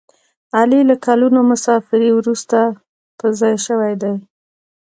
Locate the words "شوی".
3.65-3.93